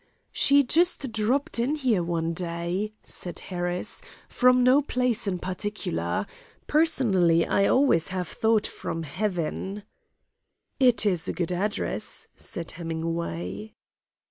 [0.31, 6.25] "She just dropped in here one day," said Harris, "from no place in particular.
[6.65, 9.83] Personally, I always have thought from heaven."
[10.79, 13.75] "It's a good address," said Hemingway.